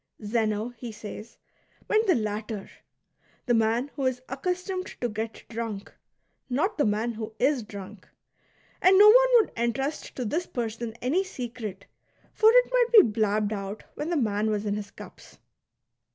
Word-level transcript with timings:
Zeno, 0.25 0.69
he 0.69 0.91
says, 0.91 1.37
meant 1.87 2.07
the 2.07 2.15
latter,— 2.15 2.71
the 3.45 3.53
man 3.53 3.89
who 3.95 4.07
is 4.07 4.19
accustomed 4.27 4.87
to 4.99 5.07
get 5.07 5.43
drunk, 5.47 5.93
not 6.49 6.79
the 6.79 6.87
man 6.87 7.11
who 7.11 7.35
is 7.37 7.61
drunk; 7.61 8.09
and 8.81 8.97
no 8.97 9.05
one 9.05 9.27
would 9.35 9.51
entrust 9.55 10.15
to 10.15 10.25
this 10.25 10.47
person 10.47 10.95
any 11.03 11.23
secret, 11.23 11.85
for 12.33 12.49
it 12.51 12.71
might 12.71 12.89
be 12.91 13.01
blabbed 13.03 13.53
out 13.53 13.83
when 13.93 14.09
the 14.09 14.17
man 14.17 14.49
was 14.49 14.65
in 14.65 14.73
his 14.73 14.89
cups. 14.89 15.37